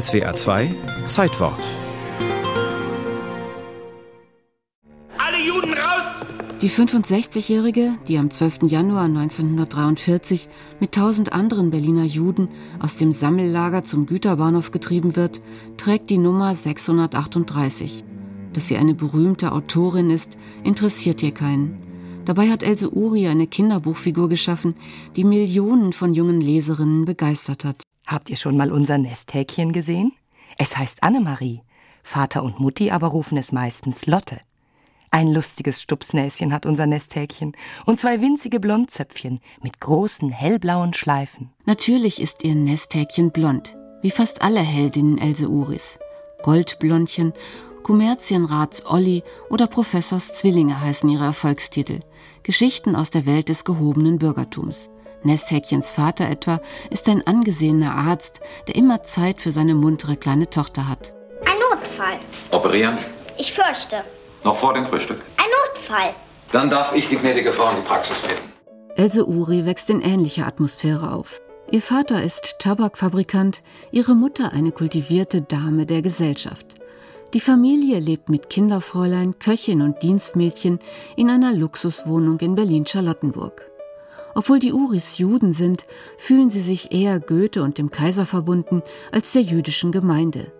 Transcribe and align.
SWA 0.00 0.34
2 0.34 0.74
Zeitwort. 1.06 1.64
Alle 5.18 5.38
Juden 5.46 5.72
raus! 5.72 6.24
Die 6.60 6.68
65-Jährige, 6.68 7.92
die 8.08 8.18
am 8.18 8.28
12. 8.28 8.62
Januar 8.62 9.04
1943 9.04 10.48
mit 10.80 10.92
tausend 10.92 11.32
anderen 11.32 11.70
Berliner 11.70 12.02
Juden 12.02 12.48
aus 12.80 12.96
dem 12.96 13.12
Sammellager 13.12 13.84
zum 13.84 14.06
Güterbahnhof 14.06 14.72
getrieben 14.72 15.14
wird, 15.14 15.40
trägt 15.76 16.10
die 16.10 16.18
Nummer 16.18 16.56
638. 16.56 18.02
Dass 18.52 18.66
sie 18.66 18.76
eine 18.76 18.94
berühmte 18.94 19.52
Autorin 19.52 20.10
ist, 20.10 20.36
interessiert 20.64 21.20
hier 21.20 21.34
keinen. 21.34 21.78
Dabei 22.24 22.50
hat 22.50 22.64
Else 22.64 22.90
Uri 22.90 23.28
eine 23.28 23.46
Kinderbuchfigur 23.46 24.28
geschaffen, 24.28 24.74
die 25.14 25.22
Millionen 25.22 25.92
von 25.92 26.14
jungen 26.14 26.40
Leserinnen 26.40 27.04
begeistert 27.04 27.64
hat. 27.64 27.83
Habt 28.06 28.28
ihr 28.30 28.36
schon 28.36 28.56
mal 28.56 28.70
unser 28.70 28.98
Nesthäkchen 28.98 29.72
gesehen? 29.72 30.12
Es 30.58 30.76
heißt 30.76 31.02
Annemarie. 31.02 31.62
Vater 32.02 32.42
und 32.42 32.60
Mutti 32.60 32.90
aber 32.90 33.08
rufen 33.08 33.38
es 33.38 33.50
meistens 33.50 34.06
Lotte. 34.06 34.38
Ein 35.10 35.32
lustiges 35.32 35.80
Stupsnäschen 35.80 36.52
hat 36.52 36.66
unser 36.66 36.86
Nesthäkchen 36.86 37.52
und 37.86 38.00
zwei 38.00 38.20
winzige 38.20 38.60
Blondzöpfchen 38.60 39.40
mit 39.62 39.80
großen 39.80 40.30
hellblauen 40.30 40.92
Schleifen. 40.92 41.50
Natürlich 41.64 42.20
ist 42.20 42.42
ihr 42.42 42.54
Nesthäkchen 42.54 43.30
blond, 43.30 43.76
wie 44.02 44.10
fast 44.10 44.42
alle 44.42 44.60
Heldinnen 44.60 45.18
Else 45.18 45.48
Uris. 45.48 45.98
Goldblondchen, 46.42 47.32
Kommerzienrats 47.84 48.84
Olli 48.86 49.22
oder 49.48 49.66
Professors 49.66 50.34
Zwillinge 50.34 50.80
heißen 50.80 51.08
ihre 51.08 51.24
Erfolgstitel. 51.24 52.00
Geschichten 52.42 52.96
aus 52.96 53.10
der 53.10 53.24
Welt 53.24 53.48
des 53.48 53.64
gehobenen 53.64 54.18
Bürgertums. 54.18 54.90
Nesthäkchens 55.24 55.92
Vater 55.92 56.28
etwa 56.28 56.60
ist 56.90 57.08
ein 57.08 57.26
angesehener 57.26 57.94
Arzt, 57.94 58.40
der 58.68 58.76
immer 58.76 59.02
Zeit 59.02 59.40
für 59.40 59.52
seine 59.52 59.74
muntere 59.74 60.16
kleine 60.16 60.50
Tochter 60.50 60.88
hat. 60.88 61.14
Ein 61.46 61.58
Notfall. 61.70 62.18
Operieren? 62.50 62.98
Ich 63.38 63.52
fürchte. 63.52 64.04
Noch 64.44 64.56
vor 64.56 64.74
dem 64.74 64.84
Frühstück? 64.84 65.22
Ein 65.38 65.50
Notfall. 65.74 66.14
Dann 66.52 66.70
darf 66.70 66.94
ich 66.94 67.08
die 67.08 67.16
gnädige 67.16 67.52
Frau 67.52 67.70
in 67.70 67.76
die 67.76 67.82
Praxis 67.82 68.22
bitten. 68.22 68.52
Else 68.96 69.26
Uri 69.26 69.66
wächst 69.66 69.90
in 69.90 70.02
ähnlicher 70.02 70.46
Atmosphäre 70.46 71.12
auf. 71.12 71.40
Ihr 71.70 71.82
Vater 71.82 72.22
ist 72.22 72.56
Tabakfabrikant, 72.60 73.62
ihre 73.90 74.14
Mutter 74.14 74.52
eine 74.52 74.70
kultivierte 74.70 75.42
Dame 75.42 75.86
der 75.86 76.02
Gesellschaft. 76.02 76.66
Die 77.32 77.40
Familie 77.40 77.98
lebt 77.98 78.28
mit 78.28 78.48
Kinderfräulein, 78.48 79.40
Köchin 79.40 79.82
und 79.82 80.02
Dienstmädchen 80.02 80.78
in 81.16 81.30
einer 81.30 81.52
Luxuswohnung 81.52 82.38
in 82.38 82.54
Berlin-Charlottenburg. 82.54 83.73
Obwohl 84.34 84.58
die 84.58 84.72
Uris 84.72 85.18
Juden 85.18 85.52
sind, 85.52 85.86
fühlen 86.18 86.48
sie 86.48 86.60
sich 86.60 86.92
eher 86.92 87.20
Goethe 87.20 87.62
und 87.62 87.78
dem 87.78 87.90
Kaiser 87.90 88.26
verbunden 88.26 88.82
als 89.12 89.32
der 89.32 89.42
jüdischen 89.42 89.92
Gemeinde. 89.92 90.52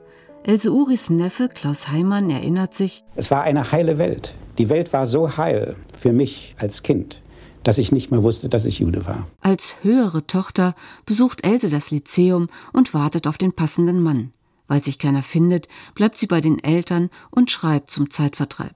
Else 0.44 0.70
Uris 0.70 1.10
Neffe 1.10 1.48
Klaus 1.48 1.88
Heimann 1.88 2.30
erinnert 2.30 2.74
sich, 2.74 3.02
es 3.16 3.30
war 3.30 3.42
eine 3.42 3.72
heile 3.72 3.98
Welt. 3.98 4.34
Die 4.58 4.68
Welt 4.68 4.92
war 4.92 5.06
so 5.06 5.36
heil 5.36 5.74
für 5.98 6.12
mich 6.12 6.54
als 6.58 6.82
Kind, 6.82 7.22
dass 7.62 7.78
ich 7.78 7.92
nicht 7.92 8.10
mehr 8.10 8.22
wusste, 8.22 8.48
dass 8.48 8.66
ich 8.66 8.78
Jude 8.78 9.06
war. 9.06 9.26
Als 9.40 9.76
höhere 9.82 10.26
Tochter 10.26 10.74
besucht 11.06 11.44
Else 11.44 11.70
das 11.70 11.90
Lyzeum 11.90 12.48
und 12.72 12.94
wartet 12.94 13.26
auf 13.26 13.38
den 13.38 13.52
passenden 13.52 14.02
Mann. 14.02 14.32
Weil 14.68 14.82
sich 14.82 14.98
keiner 14.98 15.22
findet, 15.22 15.66
bleibt 15.94 16.16
sie 16.16 16.26
bei 16.26 16.40
den 16.40 16.58
Eltern 16.62 17.10
und 17.30 17.50
schreibt 17.50 17.90
zum 17.90 18.10
Zeitvertreib. 18.10 18.74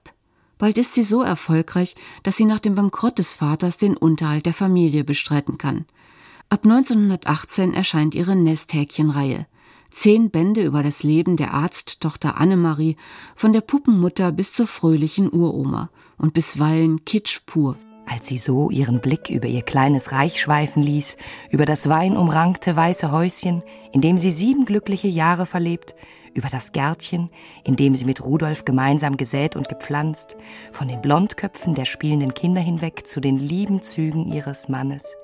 Bald 0.59 0.77
ist 0.77 0.93
sie 0.93 1.03
so 1.03 1.23
erfolgreich, 1.23 1.95
dass 2.21 2.35
sie 2.35 2.43
nach 2.43 2.59
dem 2.59 2.75
Bankrott 2.75 3.17
des 3.17 3.33
Vaters 3.33 3.77
den 3.77 3.95
Unterhalt 3.95 4.45
der 4.45 4.53
Familie 4.53 5.05
bestreiten 5.05 5.57
kann. 5.57 5.85
Ab 6.49 6.65
1918 6.65 7.73
erscheint 7.73 8.13
ihre 8.13 8.35
Nesthäkchenreihe. 8.35 9.47
Zehn 9.89 10.29
Bände 10.29 10.63
über 10.63 10.83
das 10.83 11.01
Leben 11.01 11.37
der 11.37 11.53
Arzttochter 11.53 12.37
Annemarie, 12.37 12.97
von 13.35 13.53
der 13.53 13.61
Puppenmutter 13.61 14.33
bis 14.33 14.51
zur 14.51 14.67
fröhlichen 14.67 15.31
Uroma 15.31 15.89
und 16.17 16.33
bisweilen 16.33 17.05
Kitsch 17.05 17.39
pur. 17.45 17.77
Als 18.05 18.27
sie 18.27 18.37
so 18.37 18.69
ihren 18.69 18.99
Blick 18.99 19.29
über 19.29 19.47
ihr 19.47 19.61
kleines 19.61 20.11
Reich 20.11 20.41
schweifen 20.41 20.83
ließ, 20.83 21.15
über 21.51 21.65
das 21.65 21.87
weinumrankte 21.87 22.75
weiße 22.75 23.11
Häuschen, 23.11 23.63
in 23.93 24.01
dem 24.01 24.17
sie 24.17 24.31
sieben 24.31 24.65
glückliche 24.65 25.07
Jahre 25.07 25.45
verlebt, 25.45 25.95
über 26.33 26.49
das 26.49 26.71
Gärtchen, 26.71 27.29
in 27.63 27.75
dem 27.75 27.95
sie 27.95 28.05
mit 28.05 28.23
Rudolf 28.23 28.65
gemeinsam 28.65 29.17
gesät 29.17 29.55
und 29.55 29.69
gepflanzt, 29.69 30.35
von 30.71 30.87
den 30.87 31.01
Blondköpfen 31.01 31.75
der 31.75 31.85
spielenden 31.85 32.33
Kinder 32.33 32.61
hinweg 32.61 33.07
zu 33.07 33.19
den 33.19 33.39
lieben 33.39 33.81
Zügen 33.81 34.31
ihres 34.31 34.69
Mannes, 34.69 35.15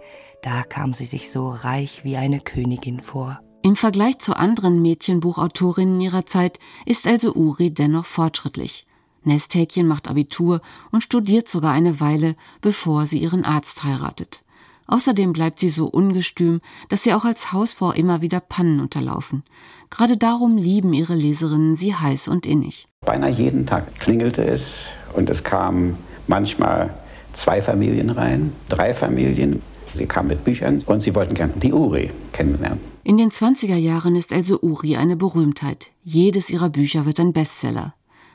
da 0.42 0.64
kam 0.64 0.94
sie 0.94 1.06
sich 1.06 1.32
so 1.32 1.50
reich 1.50 2.04
wie 2.04 2.18
eine 2.18 2.40
Königin 2.40 3.00
vor. 3.00 3.40
Im 3.64 3.76
Vergleich 3.76 4.20
zu 4.20 4.38
anderen 4.38 4.80
Mädchenbuchautorinnen 4.84 6.00
ihrer 6.00 6.28
Zeit 6.28 6.60
ist 6.86 7.08
also 7.08 7.34
Uri 7.34 7.74
dennoch 7.74 8.06
fortschrittlich. 8.06 8.86
Nesthäkchen 9.24 9.88
macht 9.88 10.08
Abitur 10.08 10.62
und 10.92 11.02
studiert 11.02 11.50
sogar 11.50 11.74
eine 11.74 12.00
Weile, 12.00 12.36
bevor 12.62 13.08
sie 13.08 13.18
ihren 13.18 13.44
Arzt 13.44 13.84
heiratet. 13.84 14.45
Außerdem 14.88 15.34
bleibt 15.34 15.60
sie 15.60 15.70
so 15.70 15.88
ungestüm, 15.88 16.62
dass 16.90 17.04
sie 17.04 17.14
auch 17.14 17.26
als 17.26 17.52
Hausfrau 17.52 17.92
immer 17.92 18.22
wieder 18.22 18.40
Pannen 18.40 18.80
unterlaufen. 18.80 19.44
Gerade 19.90 20.18
darum 20.18 20.58
lieben 20.58 20.94
ihre 20.94 21.16
Leserinnen 21.16 21.76
sie 21.76 21.96
heiß 21.96 22.28
und 22.28 22.46
innig. 22.46 22.88
Beinahe 23.06 23.32
jeden 23.32 23.66
Tag 23.66 23.96
klingelte 24.00 24.44
es 24.44 24.90
und 25.14 25.30
es 25.30 25.44
kamen 25.44 25.98
manchmal 26.28 26.94
zwei 27.34 27.62
Familien 27.62 28.10
rein, 28.10 28.54
drei 28.70 28.94
Familien. 28.94 29.62
Sie 29.94 30.06
kamen 30.06 30.30
mit 30.30 30.44
Büchern 30.44 30.84
und 30.86 31.02
sie 31.02 31.16
wollten 31.16 31.34
gerne 31.34 31.54
die 31.56 31.74
Uri 31.74 32.12
kennenlernen. 32.34 32.80
In 33.04 33.18
den 33.18 33.30
20er 33.30 33.76
Jahren 33.76 34.16
ist 34.16 34.34
also 34.34 34.60
Uri 34.62 34.98
eine 34.98 35.16
Berühmtheit. 35.16 35.92
Jedes 36.04 36.50
ihrer 36.50 36.70
Bücher 36.70 37.06
wird 37.06 37.20
ein 37.20 37.34
Bestseller. 37.34 37.94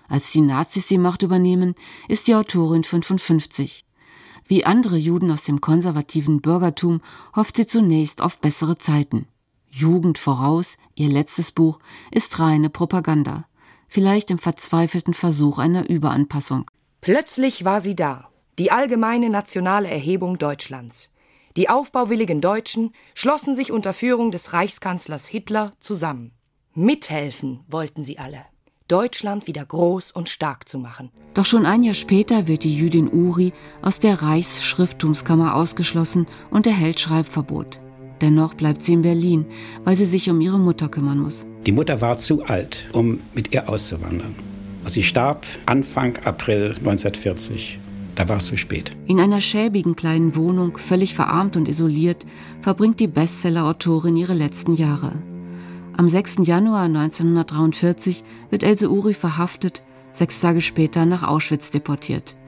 Als 0.09 0.31
die 0.33 0.41
Nazis 0.41 0.87
die 0.87 0.99
Macht 0.99 1.23
übernehmen, 1.23 1.75
ist 2.09 2.29
die 2.29 2.35
Autorin 2.35 2.83
55. 2.83 3.85
Wie 4.47 4.65
andere 4.65 4.97
Juden 4.97 5.31
aus 5.31 5.45
dem 5.45 5.61
konservativen 5.61 6.41
Bürgertum 6.41 7.01
hofft 7.35 7.57
sie 7.57 7.67
zunächst 7.67 8.23
auf 8.23 8.39
bessere 8.39 8.77
Zeiten. 8.79 9.27
Jugend 9.71 10.19
voraus, 10.19 10.77
ihr 10.95 11.09
letztes 11.09 11.53
Buch, 11.53 11.79
ist 12.11 12.39
reine 12.39 12.71
Propaganda, 12.71 13.47
vielleicht 13.89 14.31
im 14.31 14.39
verzweifelten 14.39 15.15
Versuch 15.15 15.59
einer 15.59 15.89
Überanpassung. 15.89 16.71
Plötzlich 17.01 17.65
war 17.65 17.81
sie 17.81 17.95
da, 17.95 18.29
die 18.59 18.73
allgemeine 18.73 19.31
nationale 19.31 19.89
Erhebung 19.89 20.39
Deutschlands. 20.39 21.11
Die 21.57 21.69
aufbauwilligen 21.69 22.41
Deutschen 22.41 22.93
schlossen 23.15 23.55
sich 23.55 23.73
unter 23.73 23.95
Führung 23.95 24.31
des 24.31 24.53
Reichskanzlers 24.53 25.27
Hitler 25.27 25.73
zusammen. 25.81 26.33
Mithelfen 26.75 27.61
wollten 27.69 28.03
sie 28.03 28.19
alle. 28.19 28.45
Deutschland 28.91 29.47
wieder 29.47 29.65
groß 29.65 30.11
und 30.11 30.29
stark 30.29 30.69
zu 30.69 30.79
machen. 30.79 31.11
Doch 31.35 31.45
schon 31.47 31.65
ein 31.65 31.85
Jahr 31.85 31.95
später 31.95 32.49
wird 32.49 32.65
die 32.65 32.75
Jüdin 32.75 33.09
Uri 33.09 33.53
aus 33.83 34.01
der 34.01 34.21
Reichsschrifttumskammer 34.21 35.55
ausgeschlossen 35.55 36.27
und 36.51 36.67
erhält 36.67 36.99
Schreibverbot. 36.99 37.81
Dennoch 38.21 38.55
bleibt 38.55 38.81
sie 38.81 38.95
in 38.95 39.03
Berlin, 39.03 39.47
weil 39.85 39.97
sie 39.97 40.07
sich 40.07 40.29
um 40.29 40.41
ihre 40.41 40.59
Mutter 40.59 40.89
kümmern 40.89 41.21
muss. 41.21 41.47
Die 41.67 41.73
Mutter 41.73 42.01
war 42.01 42.17
zu 42.17 42.43
alt, 42.45 42.91
um 42.93 43.21
mit 43.33 43.55
ihr 43.55 43.69
auszuwandern. 43.69 44.35
Sie 44.87 45.05
starb 45.05 45.47
Anfang 45.67 46.17
April 46.25 46.75
1940. 46.79 47.79
Da 48.17 48.29
war 48.29 48.39
es 48.39 48.47
zu 48.47 48.57
spät. 48.57 48.97
In 49.07 49.21
einer 49.21 49.41
schäbigen 49.41 49.95
kleinen 49.95 50.35
Wohnung, 50.35 50.77
völlig 50.77 51.15
verarmt 51.15 51.57
und 51.57 51.69
isoliert, 51.69 52.27
verbringt 52.61 52.99
die 52.99 53.07
Bestseller-Autorin 53.07 54.17
ihre 54.17 54.35
letzten 54.35 54.75
Jahre. 54.75 55.13
Am 56.01 56.09
6. 56.09 56.47
Januar 56.47 56.85
1943 56.85 58.25
wird 58.49 58.63
Else 58.63 58.89
Uri 58.89 59.13
verhaftet, 59.13 59.83
sechs 60.13 60.41
Tage 60.41 60.63
später 60.63 61.05
nach 61.05 61.23
Auschwitz 61.23 61.71
deportiert. 61.71 62.39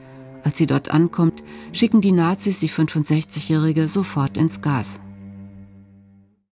Als 0.42 0.56
sie 0.56 0.66
dort 0.66 0.90
ankommt, 0.90 1.44
schicken 1.74 2.00
die 2.00 2.12
Nazis 2.12 2.60
die 2.60 2.70
65-Jährige 2.70 3.88
sofort 3.88 4.38
ins 4.38 4.62
Gas. 4.62 5.02